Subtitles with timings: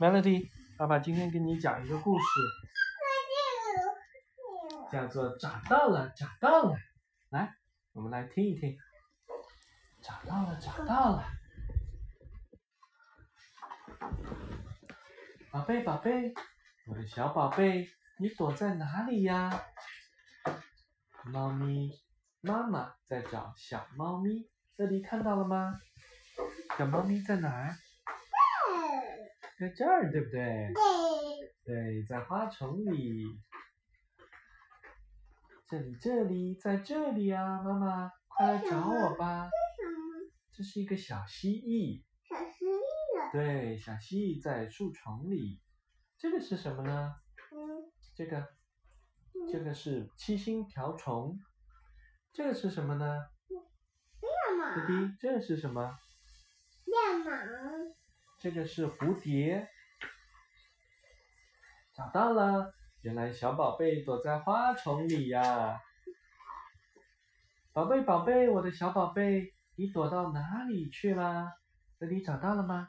[0.00, 0.48] Melody，
[0.78, 2.24] 爸爸今天给你讲一个故事，
[4.90, 6.78] 叫做找到了，找到了。
[7.28, 7.54] 来，
[7.92, 8.78] 我们来听一听。
[10.00, 11.26] 找到了，找到了。
[15.50, 16.32] 宝贝，宝贝，
[16.86, 17.86] 我的小宝贝，
[18.18, 19.66] 你躲在哪里呀？
[21.24, 21.92] 猫咪
[22.40, 25.78] 妈妈在找小猫咪，这里看到了吗？
[26.78, 27.76] 小猫咪在哪儿？
[29.60, 30.72] 在这儿，对不对？
[30.72, 31.74] 对。
[31.74, 33.38] 对，在花丛里。
[35.68, 37.60] 这里，这里，在这里啊！
[37.62, 39.44] 妈妈，快来找我吧。
[39.44, 40.30] 为什么？
[40.50, 42.02] 这是一个小蜥蜴。
[42.26, 43.32] 小蜥蜴。
[43.32, 45.60] 对，小蜥蜴在树丛里。
[46.16, 47.16] 这个是什么呢？
[47.52, 47.92] 嗯。
[48.14, 48.48] 这个，
[49.52, 51.38] 这个是七星瓢虫。
[52.32, 53.26] 这个是什么呢？
[54.22, 54.86] 亮马。
[54.86, 55.98] 弟弟，这是什么？
[56.86, 57.30] 亮马。
[58.40, 59.68] 这个是蝴蝶，
[61.92, 62.72] 找到了，
[63.02, 65.78] 原来小宝贝躲在花丛里呀！
[67.74, 71.52] 宝贝宝贝，我的小宝贝，你躲到哪里去了？
[71.98, 72.88] 那你找到了吗？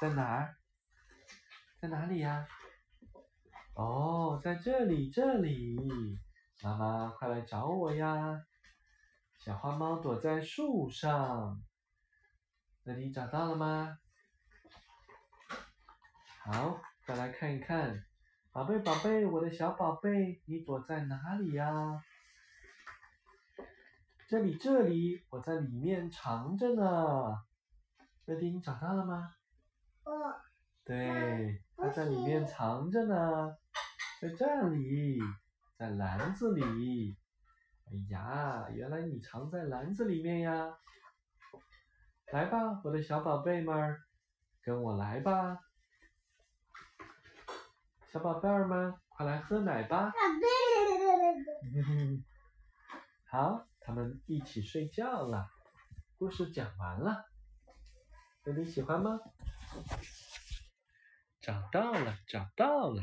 [0.00, 0.56] 在哪儿？
[1.80, 2.44] 在哪里呀？
[3.74, 5.78] 哦，在这里这里，
[6.60, 8.42] 妈妈快来找我呀！
[9.38, 11.62] 小花猫躲在树上，
[12.82, 13.96] 那你找到了吗？
[16.42, 18.02] 好，再来看一看，
[18.50, 22.02] 宝贝宝贝，我的小宝贝，你躲在哪里呀？
[24.26, 27.44] 这里这里，我在里面藏着呢。
[28.24, 29.30] 乐迪，你找到了吗？
[30.04, 30.12] 我。
[30.82, 33.54] 对，它在里面藏着呢，
[34.18, 35.18] 在这里，
[35.76, 37.18] 在篮子里。
[37.84, 40.74] 哎呀，原来你藏在篮子里面呀！
[42.32, 43.98] 来吧，我的小宝贝们，
[44.62, 45.58] 跟我来吧。
[48.12, 50.12] 小宝贝儿们，快来喝奶吧！
[53.30, 55.48] 好，他们一起睡觉了。
[56.18, 57.24] 故事讲完了，
[58.44, 59.20] 那你喜欢吗？
[61.40, 63.00] 找到了，找到了。